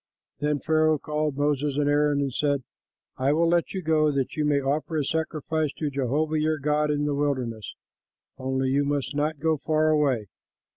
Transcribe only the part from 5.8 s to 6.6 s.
Jehovah your